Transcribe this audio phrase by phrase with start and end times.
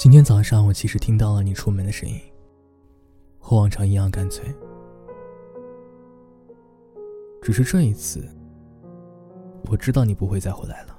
[0.00, 2.18] 今天早上，我其实听到了你出门的声音，
[3.38, 4.42] 和往常一样干脆。
[7.42, 8.26] 只是这一次，
[9.70, 10.98] 我知道你不会再回来了。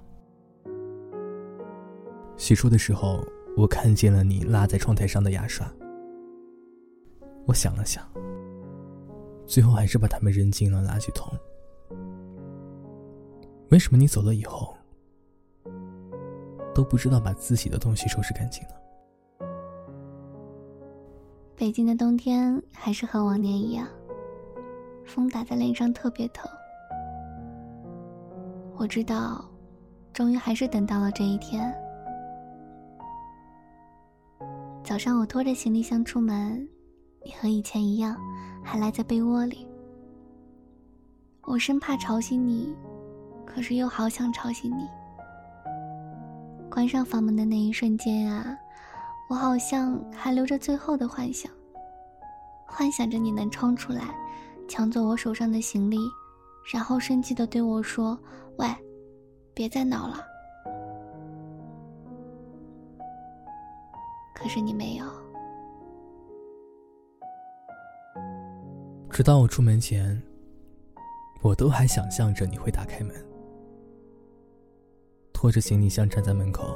[2.37, 3.25] 洗漱的时候，
[3.57, 5.67] 我看见了你落在窗台上的牙刷。
[7.47, 8.07] 我想了想，
[9.47, 11.35] 最后还是把它们扔进了垃圾桶。
[13.71, 14.77] 为什么你走了以后，
[16.71, 18.75] 都不知道把自己的东西收拾干净呢？
[21.55, 23.87] 北京的冬天还是和往年一样，
[25.05, 26.49] 风打在脸上特别疼。
[28.75, 29.45] 我知道，
[30.11, 31.71] 终于还是等到了这一天。
[34.83, 36.67] 早上我拖着行李箱出门，
[37.23, 38.17] 你和以前一样，
[38.63, 39.67] 还赖在被窝里。
[41.43, 42.75] 我生怕吵醒你，
[43.45, 44.87] 可是又好想吵醒你。
[46.69, 48.57] 关上房门的那一瞬间啊！
[49.31, 51.49] 我好像还留着最后的幻想，
[52.65, 54.13] 幻想着你能冲出来，
[54.67, 55.99] 抢走我手上的行李，
[56.73, 58.19] 然后生气的对我说
[58.59, 58.67] ：“喂，
[59.53, 60.17] 别再闹了。”
[64.35, 65.05] 可是你没有。
[69.09, 70.21] 直到我出门前，
[71.41, 73.15] 我都还想象着你会打开门，
[75.31, 76.75] 拖着行李箱站在门口。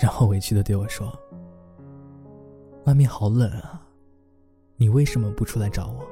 [0.00, 1.12] 然后委屈的对我说
[2.86, 3.86] ：“外面好冷啊，
[4.76, 6.04] 你为什么不出来找我？”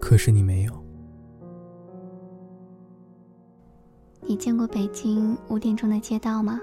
[0.00, 0.72] 可是你没有。
[4.22, 6.60] 你见过北京五点钟的街道吗？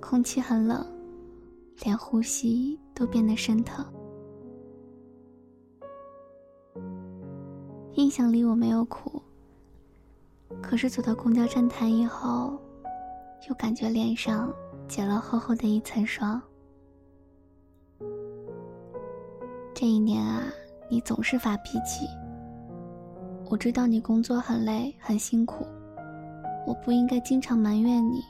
[0.00, 0.86] 空气很冷，
[1.82, 3.84] 连呼吸都变得生疼。
[7.94, 9.20] 印象里我没有哭，
[10.62, 12.58] 可是走到公交站台以后。
[13.48, 14.52] 又感觉脸上
[14.88, 16.40] 结了厚厚的一层霜。
[19.74, 20.44] 这一年啊，
[20.90, 22.06] 你总是发脾气。
[23.48, 25.64] 我知道你工作很累很辛苦，
[26.66, 28.24] 我不应该经常埋怨你，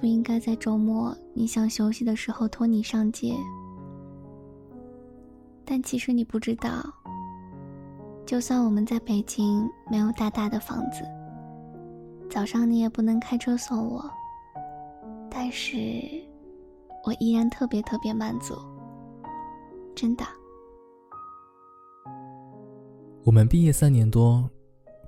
[0.00, 3.34] 不应该在周末你想休息的时候拖你上街。
[5.64, 6.70] 但其实你不知道，
[8.24, 11.02] 就算我们在北京没有大大的房子。
[12.36, 14.04] 早上你也不能开车送我，
[15.30, 15.78] 但是
[17.02, 18.54] 我依然特别特别满足，
[19.94, 20.24] 真的。
[23.24, 24.46] 我们毕业三年多，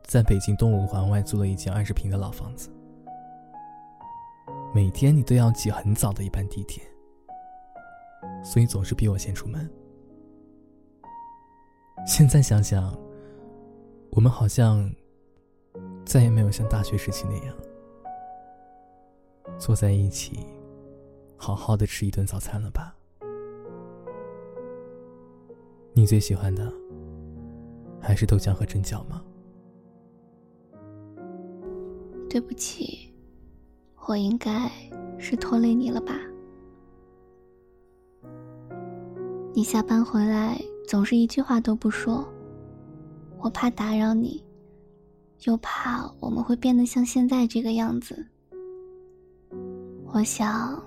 [0.04, 2.70] 在北京东五环外租了一间二十平的老房子，
[4.74, 6.82] 每天你都要挤很早的一班地铁，
[8.42, 9.70] 所以总是比我先出门。
[12.06, 12.90] 现在想想，
[14.12, 14.90] 我们好像。
[16.08, 17.54] 再也没有像大学时期那样
[19.58, 20.38] 坐在一起，
[21.36, 22.96] 好好的吃一顿早餐了吧？
[25.92, 26.72] 你最喜欢的
[28.00, 29.22] 还是豆浆和蒸饺吗？
[32.30, 33.12] 对不起，
[34.06, 34.70] 我应该
[35.19, 36.14] 是拖累你了吧？
[39.52, 42.26] 你下班回来总是一句话都不说，
[43.40, 44.42] 我怕打扰你。
[45.44, 48.26] 又怕我们会变得像现在这个样子。
[50.06, 50.82] 我想，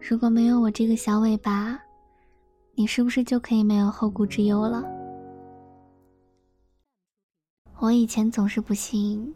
[0.00, 1.78] 如果没有我这个小尾巴，
[2.74, 4.82] 你是不是就可以没有后顾之忧了？
[7.78, 9.34] 我以前总是不信，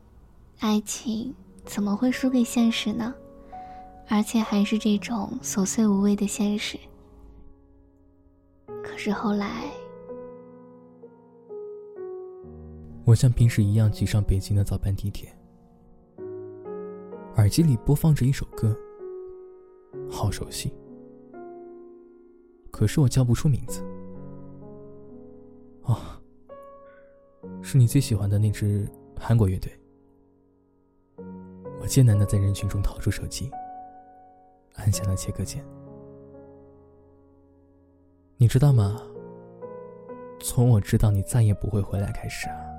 [0.60, 1.34] 爱情
[1.64, 3.14] 怎么会输给现实呢？
[4.08, 6.78] 而且还是这种琐碎无味的现实。
[8.82, 9.64] 可是后来。
[13.06, 15.28] 我像平时一样挤上北京的早班地铁，
[17.36, 18.76] 耳机里播放着一首歌，
[20.10, 20.74] 好熟悉。
[22.72, 23.80] 可是我叫不出名字。
[25.82, 26.20] 哦，
[27.62, 29.70] 是你最喜欢的那支韩国乐队。
[31.80, 33.48] 我艰难的在人群中掏出手机，
[34.74, 35.64] 按下了切割键。
[38.36, 39.00] 你知道吗？
[40.40, 42.72] 从我知道你再也不会回来开始啊。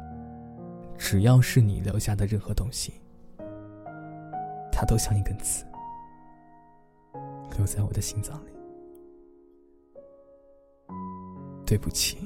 [0.97, 2.93] 只要是你留下的任何东西，
[4.71, 5.65] 它都像一根刺，
[7.55, 8.51] 留在我的心脏里。
[11.65, 12.17] 对不起，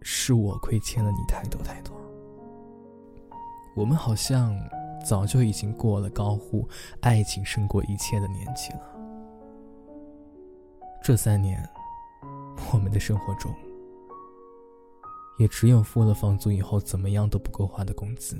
[0.00, 1.94] 是我亏欠了你太多太多。
[3.76, 4.54] 我们好像
[5.04, 6.68] 早就已经过了高呼
[7.00, 8.80] “爱情胜过一切”的年纪了。
[11.02, 11.66] 这三年，
[12.72, 13.54] 我们的生活中。
[15.40, 18.38] 也只有付了房租以后怎么样都不够花的工资，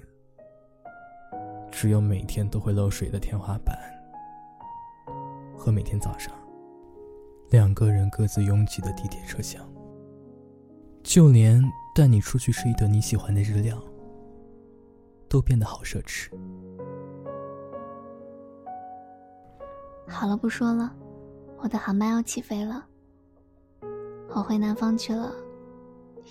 [1.73, 3.75] 只有每天都会漏水的天花板，
[5.56, 6.31] 和每天早上
[7.49, 9.67] 两个人各自拥挤的地铁车厢。
[11.02, 11.64] 就连
[11.94, 13.82] 带你出去吃一顿你喜欢的日料，
[15.26, 16.29] 都变得好奢侈。
[20.06, 20.94] 好了，不说了，
[21.62, 22.85] 我的航班要起飞了，
[24.35, 25.32] 我回南方去了，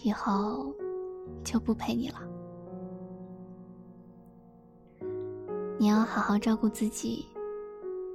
[0.04, 0.74] 以后
[1.44, 2.22] 就不陪你了。
[5.78, 7.26] 你要好好照顾自己，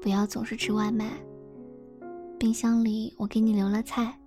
[0.02, 1.12] 不要总是吃外卖。
[2.38, 4.18] 冰箱里我给你留了菜，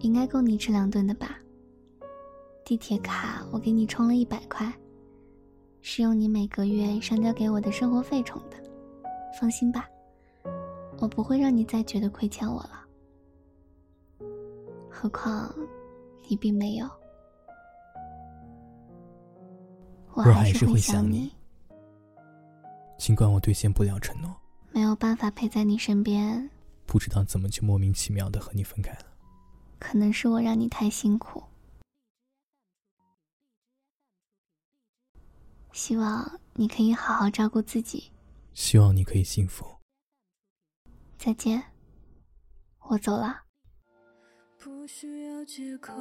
[0.00, 1.38] 应该够你吃两顿的吧。
[2.64, 4.72] 地铁卡我给你充了一百块，
[5.80, 8.56] 是用你每个月上交给我的生活费充的，
[9.38, 9.86] 放心吧。
[11.00, 12.84] 我不会让你再觉得亏欠我了，
[14.90, 15.54] 何况
[16.28, 16.88] 你并没有。
[20.14, 21.32] 我还是会想你，
[22.98, 24.34] 尽管我兑现不了承诺，
[24.72, 26.50] 没有办法陪在你身边，
[26.86, 29.06] 不知道怎么就莫名其妙的和你分开了。
[29.78, 31.40] 可能是我让你太辛苦，
[35.72, 38.10] 希望你可以好好照顾自己，
[38.54, 39.64] 希望你可以幸福。
[41.16, 41.62] 再见，
[42.88, 43.47] 我走了。
[44.60, 45.92] 不需要借口，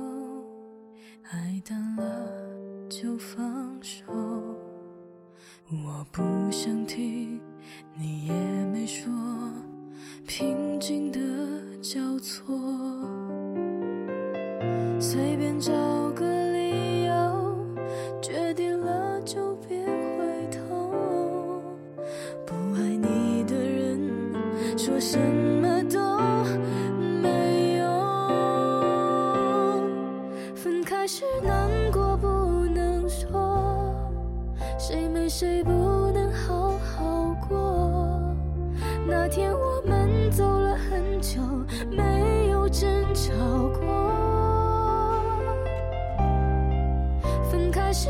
[1.29, 2.27] 爱淡了
[2.89, 4.03] 就放手。
[5.69, 7.39] 我不想听，
[7.93, 8.33] 你也
[8.73, 9.13] 没说，
[10.25, 11.19] 平静的
[11.83, 12.57] 交错，
[14.99, 15.71] 随便找
[35.29, 35.71] 谁不
[36.13, 38.19] 能好好过。
[39.05, 41.41] 那天我们走了很久，
[41.91, 43.33] 没有争吵
[43.79, 43.87] 过。
[47.51, 48.09] 分开时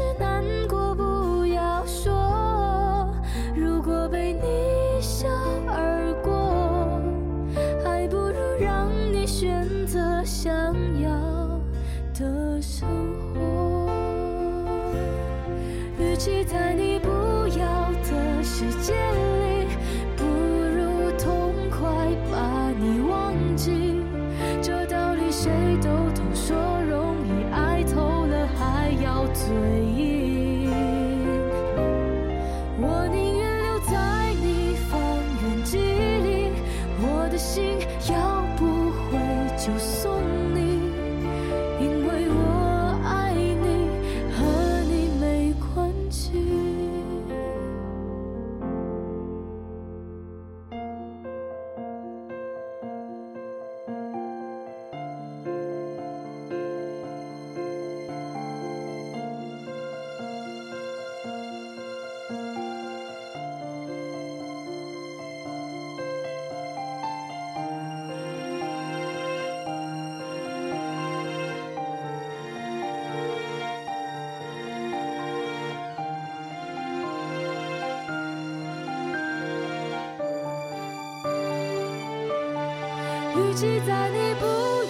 [83.38, 84.46] 与其在你不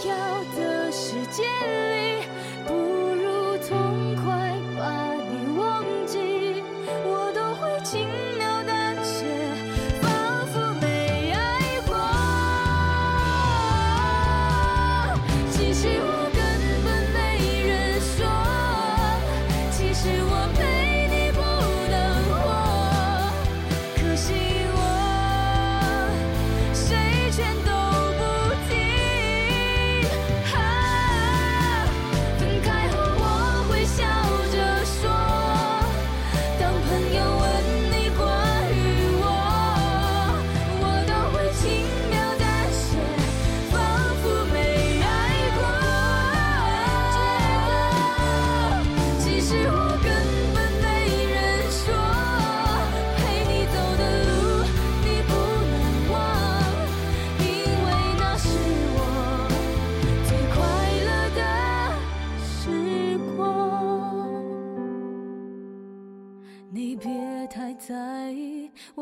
[0.08, 2.24] 要的世界里，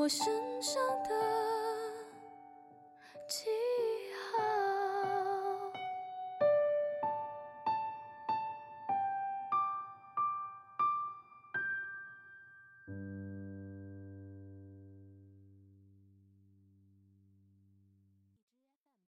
[0.05, 0.27] 我身
[0.61, 1.09] 上的
[3.27, 3.64] 记号。